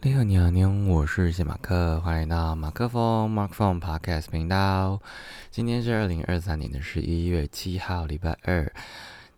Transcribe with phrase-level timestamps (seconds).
[0.00, 5.02] 你好，你好，你好，我是谢马克，欢迎到马克风 Mark Phone Podcast 频道。
[5.50, 8.72] 今天是二零二三年的十一月七号，礼拜二。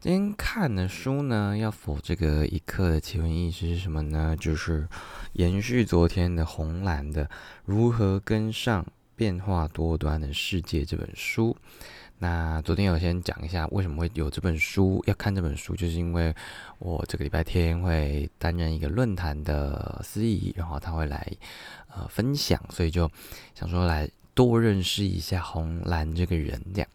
[0.00, 4.36] 今天看的书呢，要否这个一刻的奇闻异事是什么呢？
[4.38, 4.86] 就是
[5.32, 7.24] 延续昨天的红蓝的
[7.64, 8.84] 《如何跟上
[9.16, 11.56] 变化多端的世界》这本书。
[12.22, 16.34] 那昨天有先讲一下为什么会有这本书，要看这本书，就是因为
[16.78, 21.26] 我这个礼拜天会担任一个论坛的司仪，然后他会来
[21.88, 23.10] 呃分享，所以就
[23.54, 26.88] 想说来多认识一下红蓝这个人这样。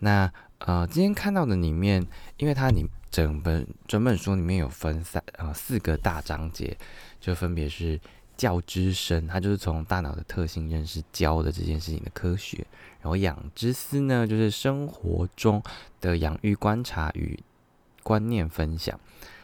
[0.00, 6.76] 那呃今天看到的里面，因为它里整本整本书里面有分三呃四个大章节，
[7.18, 7.98] 就分别是。
[8.38, 12.64] 教之深，它就是从大脑的特性认识教的这件事情的科学。
[13.02, 15.62] 然后养之思呢，就是生活中
[16.00, 17.38] 的养育观察与
[18.02, 18.98] 观念分享。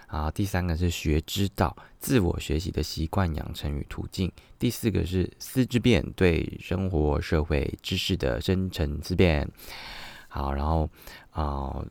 [0.07, 4.31] 啊，第三个是学之道，自我学习的习惯养成与途径。
[4.61, 9.51] 第四个是思之变，对生活社会知识的深层思辨。
[10.29, 10.89] 好，然后
[11.33, 11.85] 啊，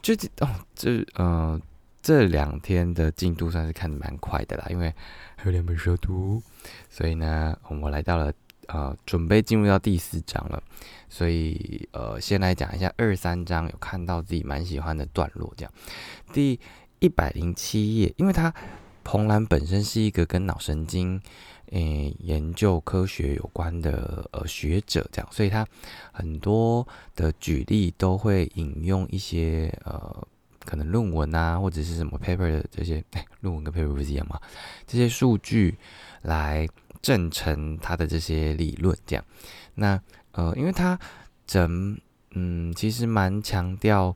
[0.00, 1.60] 这哦这嗯。
[2.06, 4.94] 这两天的进度算是看的蛮快的啦，因为
[5.34, 6.40] 还有两本书读，
[6.88, 8.32] 所以呢，我来到了
[8.68, 10.62] 呃，准备进入到第四章了。
[11.08, 15.72] 所以呃，先来讲一下二三章有看到自己蛮喜欢的段落，这样。
[16.32, 16.60] 第
[17.00, 18.54] 一百零七页，因为他
[19.02, 21.20] 彭兰本身是一个跟脑神经
[21.72, 25.66] 诶研究科学有关的呃学者，这样，所以他
[26.12, 30.24] 很多的举例都会引用一些呃。
[30.66, 34.38] 可能论文啊，或者是什么 paper 的这些，哎论文跟 paper 不是一样吗？
[34.86, 35.78] 这些数据
[36.22, 36.68] 来
[37.00, 39.24] 证成他的这些理论，这样。
[39.76, 39.98] 那
[40.32, 40.98] 呃，因为他
[41.46, 41.96] 整
[42.32, 44.14] 嗯，其实蛮强调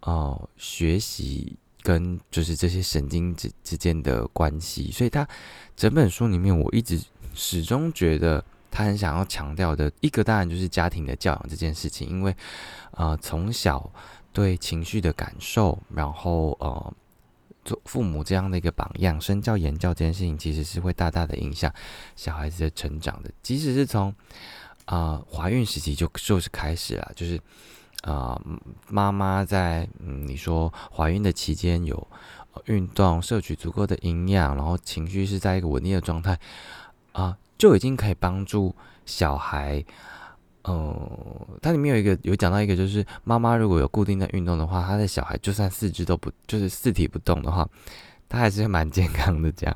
[0.00, 5.26] 哦，学习跟就是这些神经之之间的关系，所以他
[5.76, 7.00] 整本书里面，我一直
[7.34, 12.34] 始终觉得他很想要强调的一个，当然就是家庭的教养这件事情，因为
[12.90, 13.90] 呃，从小。
[14.32, 16.94] 对情绪的感受，然后呃，
[17.64, 21.72] 做父母这样的一个榜样，身教言教这件事情，其实是会大大的影响
[22.16, 23.30] 小孩子的成长的。
[23.42, 24.14] 即使是从
[24.86, 27.38] 啊怀孕时期就就是开始了，就是
[28.02, 28.40] 啊
[28.88, 32.08] 妈妈在嗯你说怀孕的期间有
[32.64, 36.38] 运动，摄取足够的营养，然后情绪是在一个稳定的状态
[37.12, 39.84] 啊，就已经可以帮助小孩。
[40.64, 47.68] 哦，它里面有一个有讲到一个，就是妈妈如果有固定的运动的话，她的小孩就算四肢都不就是四体不动的话，
[48.28, 49.50] 他还是蛮健康的。
[49.50, 49.74] 这样，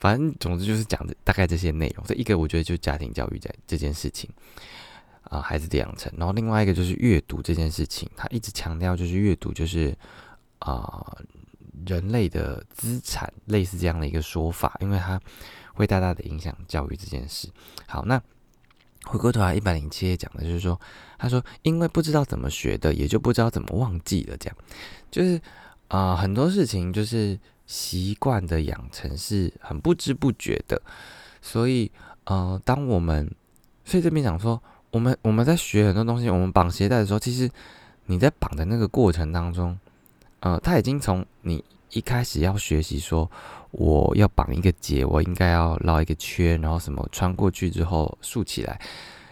[0.00, 2.04] 反正总之就是讲的大概这些内容。
[2.06, 4.28] 这一个我觉得就家庭教育在这件事情
[5.22, 6.12] 啊，孩子的养成。
[6.18, 9.96] 然后另外一个就是阅读这件事情，他一直强调就是阅读就是
[10.58, 11.16] 啊
[11.86, 15.18] 人类的资产，类似这样的一个说法，因为它
[15.72, 17.48] 会大大的影响教育这件事。
[17.86, 18.22] 好，那。
[19.04, 20.80] 回过头来，一百零七页讲的就是说，
[21.18, 24.36] 他说，因为不知道怎么学的，也就不知道怎么忘记了。
[24.36, 24.56] 这样，
[25.10, 25.40] 就是
[25.88, 30.80] 啊，很多事情就是习惯的养成是很不知不觉的。
[31.40, 31.90] 所以，
[32.24, 33.28] 呃，当我们
[33.84, 37.50] 所以这边讲说，我们我们在学很多东西，我们绑鞋带的时候，其实
[38.06, 39.78] 你在绑的那个过程当中，
[40.40, 43.30] 呃，他已经从你一开始要学习说。
[43.72, 48.78] 我要绑一个结，我应该要绕一个圈，然后什么穿过去之后竖起来，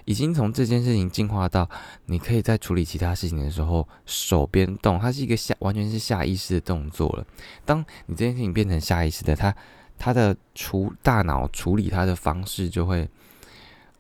[0.07, 1.69] 已经从这件事情进化到
[2.07, 7.27] 你可以在处理其他事情的时候手边动，它是一个下完全是下意识的动作了。
[7.67, 9.55] 当你这件事情变成下意识的，它
[9.99, 13.07] 它的处大脑处理它的方式就会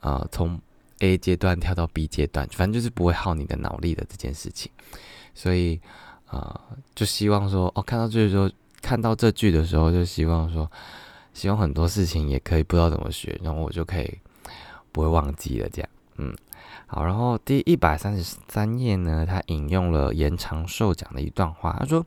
[0.01, 0.59] 呃从
[1.01, 4.73] A 阶段跳到 B 阶段，反正就是不会耗你的脑力的这件事情。
[5.35, 5.79] 所以
[6.25, 6.59] 啊，
[6.95, 8.51] 就希望说哦，看到这里说。
[8.83, 10.71] 看到这句的时候，就希望说，
[11.33, 14.19] 希望很多事情也可以不知道怎么学，然后我就可以
[14.93, 15.69] 不会忘记了。
[15.69, 16.35] 这样，嗯，
[16.87, 17.05] 好。
[17.05, 22.05] 然后第一百三十三页呢，他引用了延长寿讲的一段话，他说：“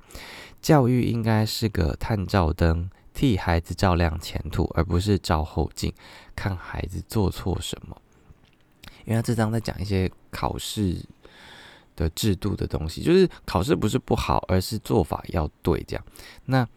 [0.61, 5.93] 教育应该是个探照灯，替孩子照亮前途，而不是照后镜，
[6.35, 7.95] 看孩子做错什么。”
[9.05, 10.97] 因为他这章在讲一些考试。
[11.95, 15.83] 的制度的东西，就是考试不是不好，而是做法要对。
[15.87, 16.05] 这样，
[16.45, 16.67] 那，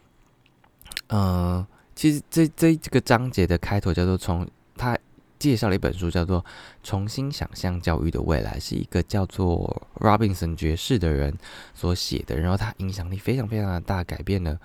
[1.07, 1.65] 呃，
[1.95, 4.97] 其实这这这个章节的开头叫做从他
[5.39, 6.41] 介绍了一本书，叫做
[6.83, 11.35] 《重新想象教育的未来》，是一个叫做 Robinson 爵士的人
[11.73, 12.35] 所写的。
[12.39, 14.59] 然后他影响力非常非常的大，改变了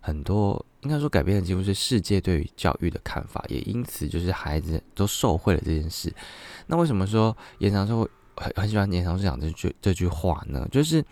[0.00, 6.12] 很多，应该说改变了几乎是世界对于教育的看法，也因此就是孩子都受惠了这件事。
[6.66, 8.08] 那为什么说延长社会？
[8.36, 11.04] 很很喜欢年长讲这句这句话呢，就是，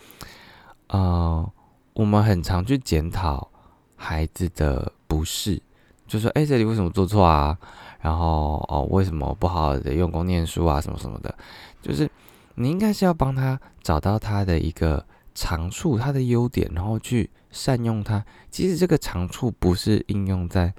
[0.89, 1.53] 呃，
[1.93, 3.49] 我们很常去检讨
[3.97, 5.61] 孩子的不是，
[6.07, 7.57] 就说：“哎，这里为什么做错啊？
[8.01, 10.81] 然后哦，为什么不好好的用功念书啊？
[10.81, 11.35] 什么什么的，
[11.81, 12.11] 就是
[12.57, 15.05] 你应该是要帮他找到他的一个
[15.35, 18.25] 长处，他的优点，然后去善用它。
[18.51, 20.75] 其实这个长处不是应用在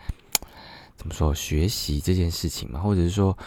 [0.98, 3.38] 怎么说学习这件事情嘛，或者是说。”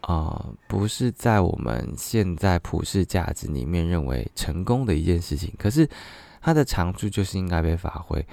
[0.00, 5.88] 啊，不是在我们现在普世价值里面认为成功的一件事情，可是
[6.40, 8.24] 它的长处就是应该被发挥。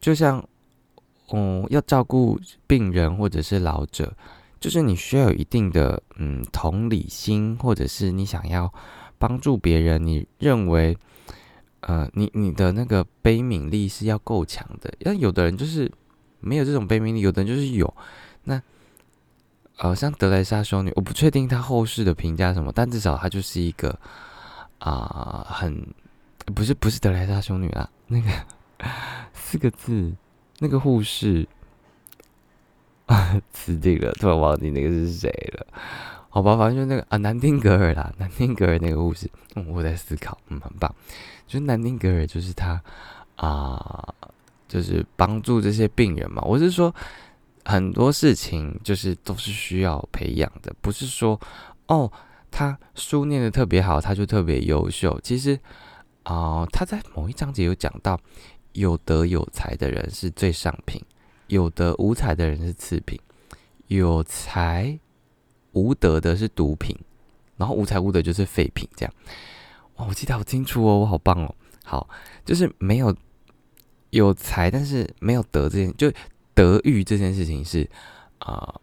[0.00, 0.42] 就像，
[1.32, 4.16] 嗯，要照顾病人或者是老者，
[4.60, 8.72] 就是你需要有一定的嗯同理心，或者是你想要
[9.18, 10.96] 帮助别人，你认为，
[11.80, 14.94] 呃，你你的那个悲悯力是要够强的。
[15.00, 15.90] 要有的人就是
[16.38, 17.92] 没有这种悲悯力，有的人就是有，
[18.44, 18.62] 那。
[19.78, 23.98] 呃，像德莱莎修女，我不确定她后世的评价什么，但至少她就是一个
[24.78, 25.84] 啊，很
[26.54, 28.30] 不是不是德莱莎修女啊，那个
[29.32, 30.14] 四个字，
[30.60, 31.46] 那个护士
[33.06, 35.66] 啊，死定了，突然忘记那个是谁了。
[36.28, 40.94] 好吧，反正就那个啊，南丁格尔啦，南丁格尔那个护士，嗯，我在思考，嗯，很棒，
[41.48, 42.80] 就是南丁格尔，就是他
[43.34, 44.14] 啊，
[44.68, 46.94] 就是帮助这些病人嘛，我是说。
[47.64, 51.40] 很多事情就是都是需要培养的，不是说
[51.86, 52.12] 哦，
[52.50, 55.18] 他书念的特别好，他就特别优秀。
[55.22, 55.58] 其实
[56.24, 58.20] 啊，他在某一章节有讲到，
[58.72, 61.02] 有德有才的人是最上品，
[61.46, 63.18] 有德无才的人是次品，
[63.86, 64.98] 有才
[65.72, 66.94] 无德的是毒品，
[67.56, 68.86] 然后无才无德就是废品。
[68.94, 69.14] 这样
[69.96, 71.54] 哇，我记得好清楚哦，我好棒哦。
[71.82, 72.08] 好，
[72.44, 73.16] 就是没有
[74.10, 76.12] 有才，但是没有德这件就。
[76.54, 77.88] 德育这件事情是
[78.38, 78.80] 啊，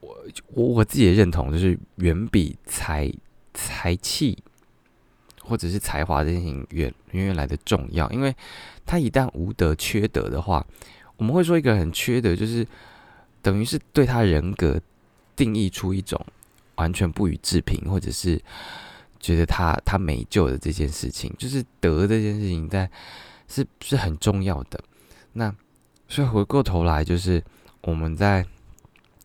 [0.00, 0.16] 我
[0.52, 3.12] 我我自己也认同，就是远比才
[3.52, 4.36] 才气
[5.42, 8.10] 或者是才华这件事情远远远来的重要。
[8.10, 8.34] 因为
[8.84, 10.66] 他一旦无德缺德的话，
[11.16, 12.66] 我们会说一个很缺德，就是
[13.40, 14.80] 等于是对他人格
[15.36, 16.20] 定义出一种
[16.76, 18.40] 完全不予置评，或者是
[19.20, 22.90] 觉得他他没救的这件事情，就是德这件事情在
[23.46, 24.82] 是是很重要的。
[25.34, 25.54] 那
[26.08, 27.42] 所以回过头来，就是
[27.80, 28.44] 我们在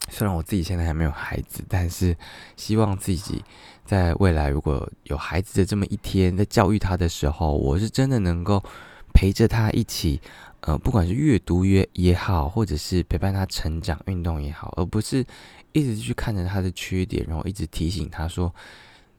[0.09, 2.15] 虽然我自己现在还没有孩子，但是
[2.55, 3.43] 希望自己
[3.85, 8.63] 在未来如果有孩子的这么一天，在教育他的时候，我是真的能够
[9.13, 10.19] 陪着他一起，
[10.61, 15.23] 呃，不管是阅读也也好，或者是陪伴他成长、运动也好，而不是
[15.73, 18.51] 一直去看着他的缺点，然后一直提醒他说：“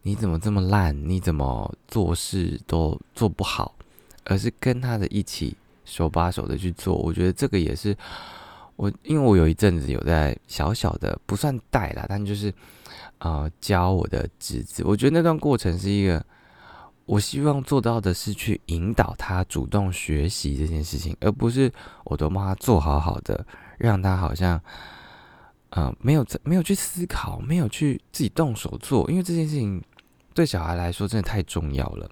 [0.02, 1.08] 你怎么这么烂？
[1.08, 3.76] 你怎么做事都做不好？”
[4.24, 5.56] 而是跟他的一起。
[5.90, 7.96] 手把手的去做，我觉得这个也是
[8.76, 12.54] 我，因为我有一阵子有在小小的不算带啦，但就是
[13.18, 16.24] 呃教我的侄子，我觉得那段过程是一个
[17.06, 21.70] 我希望做到的是去引导他主动学习这件事情，而不是
[22.04, 23.44] 我都帮他做好好的，
[23.76, 24.58] 让他好像
[25.70, 29.82] 呃没有没有去思考，没有去自己动手做，因为这件事情
[30.32, 32.08] 对小孩来说真的太重要了，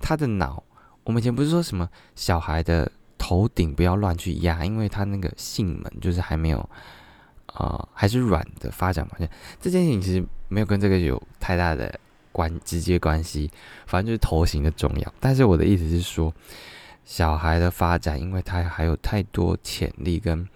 [0.00, 0.60] 他的脑，
[1.04, 2.90] 我们以前不是说什么小孩的。
[3.22, 6.70] 头顶不要乱去压，因为他那个性门就是还没有，
[7.48, 9.14] 呃，还是软的发展嘛。
[9.60, 12.00] 这件事情其实没有跟这个有太大的
[12.32, 13.50] 关直接关系，
[13.86, 15.14] 反正就是头型的重要。
[15.20, 16.32] 但是我的意思是说，
[17.04, 20.48] 小孩的发展，因为他还有太多潜力跟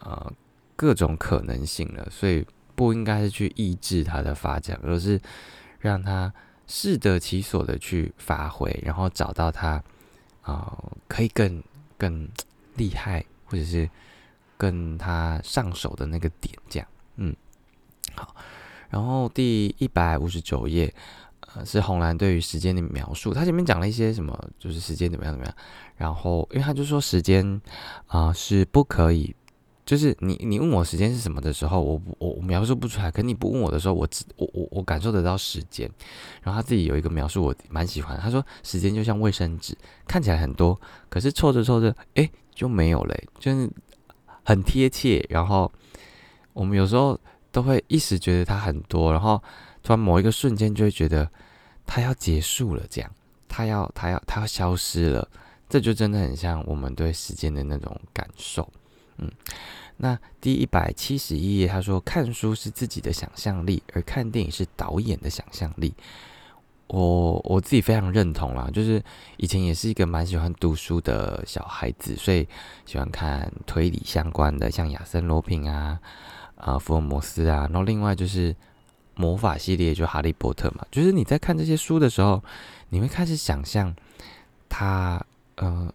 [0.00, 0.30] 呃
[0.76, 5.18] 各种可能性了，所以不应该是去抑制他的发展，而是
[5.80, 6.30] 让他
[6.66, 9.82] 适得其所的去发挥，然后找到他
[10.42, 10.76] 啊
[11.08, 11.62] 可以更。
[11.98, 12.28] 更
[12.76, 13.88] 厉害，或者是
[14.56, 17.34] 跟他上手的那个点，这样，嗯，
[18.14, 18.34] 好。
[18.90, 20.92] 然后第一百五十九页，
[21.54, 23.34] 呃，是红蓝对于时间的描述。
[23.34, 25.54] 他前面讲了一些什么，就是时间怎么样怎么样。
[25.96, 27.60] 然后，因为他就说时间
[28.06, 29.34] 啊是不可以。
[29.84, 33.10] 就是你，你问我时间是什么的时候，我我我描述不出来。
[33.10, 35.90] 可你不问我的时候，我我我我感受得到时间。
[36.42, 38.18] 然后他自己有一个描述，我蛮喜欢。
[38.18, 39.76] 他说时间就像卫生纸，
[40.06, 43.70] 看起来很多，可是凑着凑着，哎，就没有了，就是
[44.42, 45.24] 很贴切。
[45.28, 45.70] 然后
[46.54, 47.20] 我们有时候
[47.52, 49.42] 都会一时觉得它很多，然后
[49.82, 51.30] 突然某一个瞬间就会觉得
[51.84, 53.10] 它要结束了，这样，
[53.48, 55.28] 它要它要它要消失了。
[55.68, 58.66] 这就真的很像我们对时间的那种感受。
[59.18, 59.30] 嗯，
[59.98, 65.94] 那第一百七十一页，他说看书是自己的想象力，而看电影是导演的想象力。
[66.88, 69.02] 我我自己非常认同啦，就是
[69.36, 72.46] 以前也是一个蛮喜欢读书的小孩子，所以
[72.84, 75.98] 喜欢看推理相关的，像亚森罗宾啊、
[76.56, 78.54] 啊福尔摩斯啊，然后另外就是
[79.14, 80.84] 魔法系列，就哈利波特嘛。
[80.90, 82.42] 就是你在看这些书的时候，
[82.90, 83.94] 你会开始想象
[84.68, 85.92] 他，呃。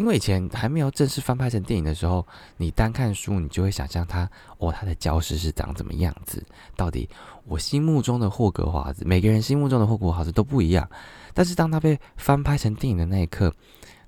[0.00, 2.26] 因为以前还没有正式翻拍成电影的时候，
[2.56, 4.26] 你单看书，你就会想象他
[4.56, 6.42] 哦，他的教室是长怎么样子？
[6.74, 7.06] 到底
[7.44, 10.88] 我心目中的霍格华兹，每个人心目中的霍格华兹都不一样。
[11.34, 13.54] 但是当他被翻拍成电影的那一刻，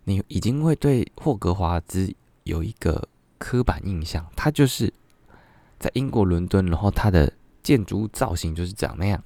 [0.04, 2.10] 你已经会对霍格华兹
[2.44, 3.06] 有一个
[3.36, 4.90] 刻板印象，它就是
[5.78, 7.30] 在英国伦敦，然后它的
[7.62, 9.22] 建筑造型就是长那样。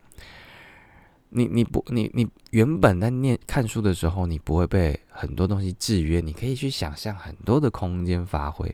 [1.29, 8.73] 你你不你你原本在念看书的时候，你不会被很多东西制约，你可以去想象很多的空间发挥。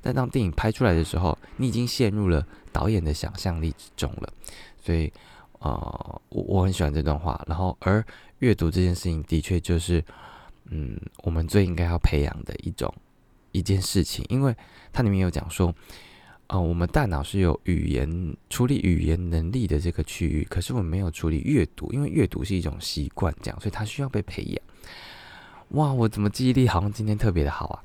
[0.00, 4.32] 但当电影拍出来的时候，你已经陷入了导演的想象力之中了。
[4.82, 5.12] 所以，
[5.60, 7.40] 呃，我我很喜欢这段话。
[7.46, 8.04] 然后，而
[8.38, 10.04] 阅读这件事情的确就是，
[10.70, 12.92] 嗯，我们最应该要培养的一种
[13.52, 14.56] 一件事情，因为
[14.92, 15.74] 它里面有讲说。
[16.48, 24.62] 啊，我们大脑是有语言处理语言能力的这个区域，可是我们没有处理阅读，因为阅读是一种习惯，这样，所以它需要被培养。
[25.72, 27.82] 哇，我怎么记忆力好像今天特别的好啊？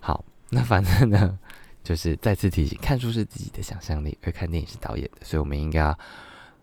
[0.00, 1.38] 好，那反正呢，
[1.84, 5.98] 就是再次提醒，看书是自己的想象力，而看电影是导演的，所以我们应该要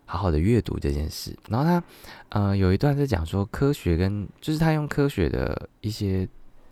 [0.06, 1.36] 好好的阅读这件事。
[1.48, 1.82] 然后他，
[2.30, 6.28] 呃，有一段是讲说科学跟，就是他用科学的一些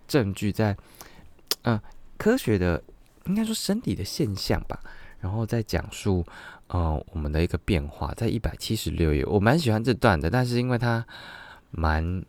[0.07, 0.77] 证据在，
[1.63, 1.81] 嗯，
[2.17, 2.83] 科学的。
[3.27, 4.81] 应该说身体的现象吧，
[5.21, 6.25] 然后再讲述
[6.69, 11.07] 呃我们的一个变化，在一百七十六页，我蛮喜欢这段的，但是因为它
[11.71, 12.25] 蛮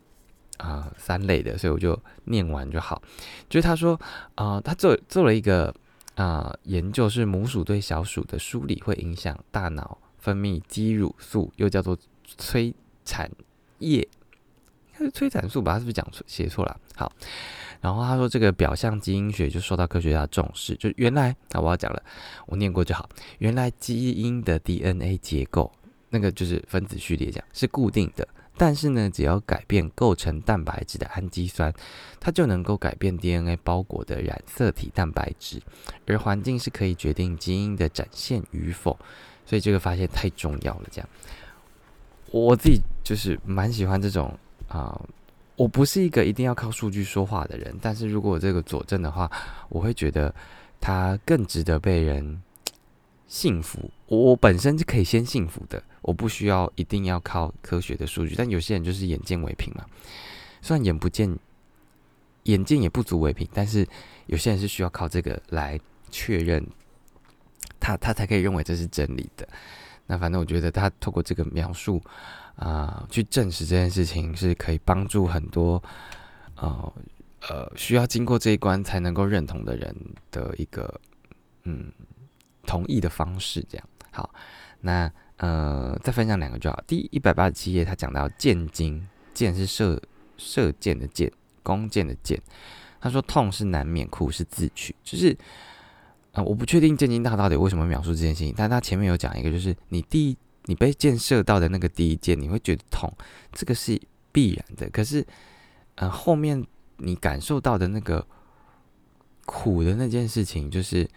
[0.60, 3.02] 啊三类的，所以我就念完就好。
[3.48, 3.98] 就是他说
[4.34, 5.74] 啊，他做做了一个
[6.14, 12.74] 啊研究，是母鼠对小鼠的梳理会影响大脑分泌肌乳素，又叫做催
[13.04, 13.30] 产
[13.78, 15.72] 液，应该是催产素吧？
[15.72, 16.78] 他是不是讲错写错了？
[16.94, 17.10] 好。
[17.80, 20.74] 然后他说，这个表象基因学就受到科学家重视。
[20.74, 22.02] 就原来，啊我要讲了，
[22.44, 23.08] 我念过就好。
[23.38, 25.72] 原来基因的 DNA 结构，
[26.10, 28.28] 那个就是分子序列，讲是固定的。
[28.60, 31.72] 但是呢，只要改变构成蛋白质的氨基酸，
[32.20, 35.62] 它就能够改变 DNA 包裹的染色体蛋白质。
[36.06, 38.98] 而环境是可以决定基因的展现与否。
[39.46, 40.82] 所以这个发现太重要了。
[40.90, 41.08] 这样，
[42.30, 44.38] 我自己就是蛮喜欢这种
[44.68, 45.00] 啊。
[45.56, 49.30] 我不是一个一定要靠数据说话的人，但是如果这个佐证的话，
[49.70, 50.34] 我会觉得
[50.78, 52.42] 它更值得被人
[53.30, 53.88] 幸福。
[54.08, 58.34] 我我本身是可以先幸福的，我不需要一定要靠科学的数据。
[58.34, 59.86] 但有些人就是眼见为凭嘛，
[60.60, 61.38] 虽然眼不见，
[62.42, 63.86] 眼见也不足为凭，但是
[64.26, 65.78] 有些人是需要靠这个来
[66.10, 66.66] 确认，
[67.78, 69.48] 他他才可以认为这是真理的。
[70.08, 72.02] 那反正我觉得他透过这个描述。
[72.56, 75.82] 啊，去证实这件事情是可以帮助很多，
[76.56, 76.92] 呃
[77.48, 79.96] 呃，需要经过这一关才能够认同的人
[80.30, 81.00] 的一个
[81.62, 81.90] 嗯
[82.66, 83.64] 同意的方式。
[83.68, 84.30] 这样好，
[84.80, 86.82] 那呃再分享两个就好。
[86.86, 90.00] 第一百八十七页，他讲到箭经，箭是射
[90.36, 91.30] 射箭的箭，
[91.62, 92.40] 弓箭的箭。
[93.00, 95.36] 他说痛是难免，苦是自取，就是
[96.32, 100.36] 啊，我不确定剑经大到底为什么描述这件事情，但他前面有讲一个，就是你第一。
[100.66, 103.10] 你被箭射到的那个第一箭，你会觉得痛，
[103.52, 104.00] 这个是
[104.30, 104.88] 必然的。
[104.90, 105.26] 可是，
[105.96, 106.64] 呃，后面
[106.98, 108.24] 你感受到的那个
[109.46, 111.08] 苦的那件事情，就是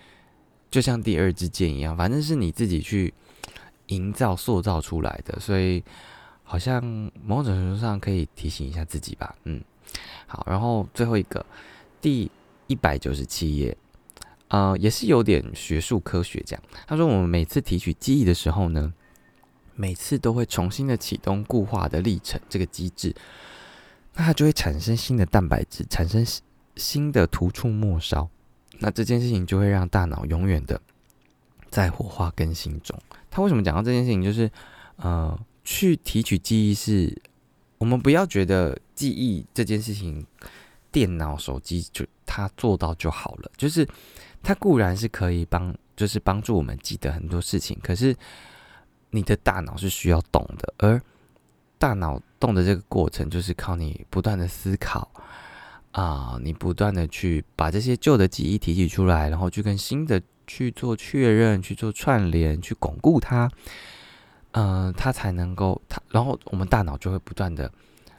[0.73, 3.13] 就像第二支箭一样，反正是你自己去
[3.89, 5.39] 营造、塑造出来的。
[5.39, 5.83] 所以，
[6.43, 6.83] 好像
[7.23, 9.35] 某种程度上可以提醒一下自己吧。
[9.43, 9.61] 嗯，
[10.25, 10.43] 好。
[10.49, 11.45] 然后最后一个，
[12.01, 12.31] 第
[12.65, 13.77] 一百九十七页，
[14.47, 16.59] 呃，也是有点学术科学讲。
[16.87, 18.91] 他说，我们每次提取记忆的时候呢。
[19.75, 23.11] 每次都会重新的启动固化的历程这个机制，
[24.13, 26.23] 那它就会产生新的蛋白质，产生
[26.75, 28.29] 新的突触末梢，
[28.79, 30.79] 那这件事情就会让大脑永远的
[31.69, 32.97] 在火化更新中。
[33.29, 34.23] 他为什么讲到这件事情？
[34.23, 34.49] 就是
[34.95, 37.15] 呃，去提取记忆是，
[37.77, 40.25] 我们不要觉得记忆这件事情，
[40.91, 43.87] 电脑、手机就它做到就好了，就是
[44.41, 48.15] 它固然是可以帮，就是帮助我们记得很多事情，可是。
[49.15, 50.99] 你的大脑是需要动的，而
[51.77, 55.07] 大脑动的这个过程，就是靠你不断的思考
[55.93, 63.49] 啊，你不断的去把这些旧的记忆提取出来，然后去跟新的去做确认，去做串联，去巩固它，
[64.51, 67.71] 嗯，它才能够它，然后我们大脑就会不断的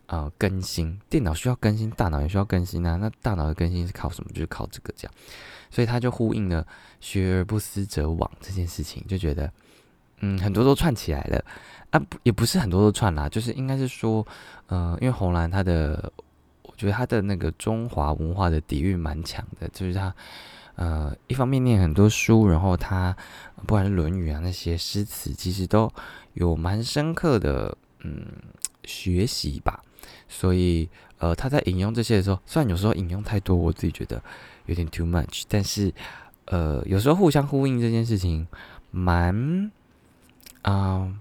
[0.07, 2.97] 呃更新，电脑需要更新，大脑也需要更新啊。
[2.97, 4.31] 那大脑的更新是靠什么？
[4.33, 5.15] 就是靠这个这样，
[5.71, 6.67] 所以它就呼应了
[7.01, 9.53] “学而不思则罔”这件事情，就觉得。
[10.21, 11.45] 嗯，很多都串起来了
[11.91, 14.25] 啊，也不是很多都串啦，就是应该是说，
[14.69, 16.11] 呃，因为红蓝它的，
[16.65, 20.13] 我觉得他的那个中华文化的底蕴蛮强的，就是他，
[20.75, 23.17] 呃，一方面念很多书，然后他
[23.67, 25.93] 不管是《论语》啊那些诗词，其实都
[26.33, 28.27] 有蛮深刻的嗯
[28.85, 29.83] 学习吧。
[30.29, 34.21] 所以呃，他在引用这些的时候，虽然有时候引用太多，我自己觉得
[34.67, 35.93] 有点 too much，但是
[36.47, 38.47] 呃，有时候互相呼应这件事情
[38.91, 39.71] 蛮
[40.63, 41.13] 啊。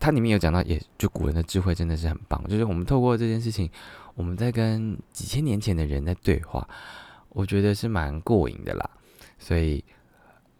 [0.00, 2.42] 它里面有讲到，也就古人的智慧真的是很棒。
[2.48, 3.68] 就是我们透过这件事情，
[4.14, 6.66] 我们在跟几千年前的人在对话，
[7.30, 8.90] 我觉得是蛮过瘾的啦。
[9.38, 9.84] 所以，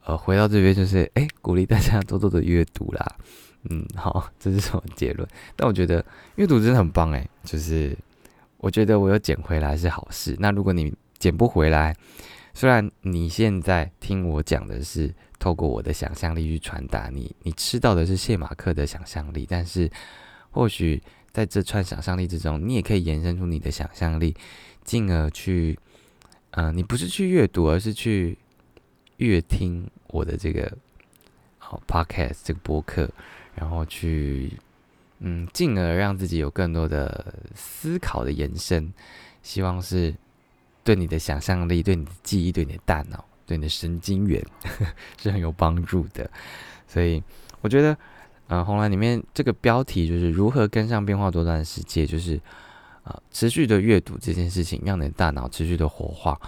[0.04, 3.16] 呃，回到这边就是，哎，鼓励大家多多的阅读啦。
[3.70, 5.28] 嗯，好，这是什么结论？
[5.56, 6.04] 但我觉得
[6.36, 7.96] 阅读真的很棒，哎，就是
[8.58, 10.36] 我觉得我有捡回来是好事。
[10.38, 11.94] 那如果你捡不回来，
[12.58, 15.14] 虽然你现在听我讲的是。
[15.38, 19.88] 透过我的想象力去传达你，你吃到的是谢马克的想象力，但是
[20.50, 21.00] 或许
[21.30, 24.34] 在这串想象力之中，你也可以延伸出你的想象力，
[24.82, 25.78] 进而去，
[26.50, 28.36] 嗯，你不是去阅读，而是去
[29.18, 30.76] 阅听我的这个
[31.58, 33.08] 好 podcast 这个播客，
[33.54, 34.52] 然后去，
[35.20, 38.92] 嗯，进而让自己有更多的思考的延伸，
[39.44, 40.12] 希望是
[40.88, 43.22] 对你的想象力、对你的记忆、对你的大脑。
[43.44, 44.44] 对你的神经元
[45.16, 46.30] 是很有帮助的，
[46.86, 47.22] 所以
[47.62, 47.96] 我觉得，
[48.46, 52.38] 呃，红蓝里面这个标题就是如何跟上变化多端的世界，就是
[53.04, 56.38] 啊，持续的阅读这件事情，让你的大脑持续的活化，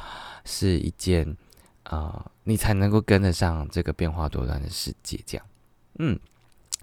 [0.45, 1.35] 是一件
[1.85, 5.19] 啊，你才能够跟得上这个变化多端的世界。
[5.25, 5.47] 这样，
[6.01, 6.21] 嗯，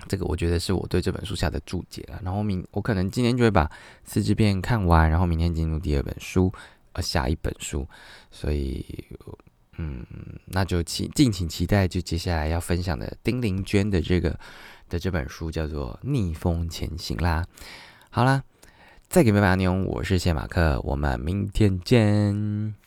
[0.07, 2.19] 这个我觉得是我对这本书下的注解了。
[2.23, 3.69] 然后明我可能今天就会把
[4.03, 6.51] 四支片看完，然后明天进入第二本书，
[7.01, 7.88] 下一本书，
[8.32, 8.86] 所以。
[9.80, 10.04] 嗯，
[10.46, 14.32] 那就期敬请期待，就接下来要分享的丁玲娟的这个
[14.89, 17.46] 的这本书叫做《逆风前行》啦。
[18.10, 18.42] 好啦，
[19.08, 22.87] 再给拜拜，牛，我是谢马克，我们明天见。